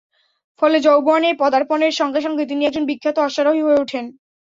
[0.61, 4.05] ফলে যৌবনে পদার্পণের সঙ্গে সঙ্গে তিনি একজন বিখ্যাত অশ্বারোহী হয়ে উঠেন।